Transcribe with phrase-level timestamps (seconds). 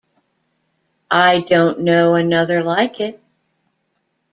[1.11, 3.21] I don't know another like it.